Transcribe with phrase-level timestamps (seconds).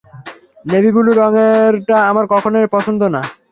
[0.65, 3.21] Navy blue রঙেরটা আমার কখনোই পছন্দ না।